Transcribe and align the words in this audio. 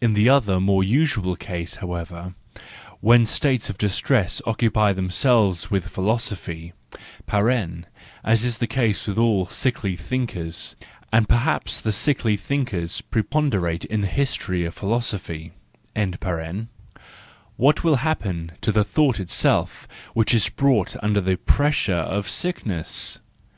In 0.00 0.14
the 0.14 0.26
other 0.30 0.58
more 0.58 0.82
usual 0.82 1.36
case, 1.36 1.74
however, 1.74 2.34
when 3.00 3.26
states 3.26 3.68
of 3.68 3.76
distress 3.76 4.40
occupy 4.46 4.94
them¬ 4.94 5.12
selves 5.12 5.70
with 5.70 5.86
philosophy 5.90 6.72
(as 7.28 8.42
is 8.42 8.56
the 8.56 8.66
case 8.66 9.06
with 9.06 9.18
all 9.18 9.46
sickly 9.48 9.96
thinkers—and 9.96 11.28
perhaps 11.28 11.78
the 11.78 11.92
sickly 11.92 12.38
thinkers 12.38 13.02
pre¬ 13.12 13.22
ponderate 13.28 13.84
in 13.84 14.00
the 14.00 14.06
history 14.06 14.64
of 14.64 14.72
philosophy), 14.72 15.52
what 17.56 17.84
will 17.84 17.96
happen 17.96 18.52
to 18.62 18.72
the 18.72 18.82
thought 18.82 19.20
itself 19.20 19.86
which 20.14 20.32
is 20.32 20.48
brought 20.48 20.96
under 21.02 21.20
the 21.20 21.36
pressure 21.36 21.92
of 21.92 22.30
sickness? 22.30 23.20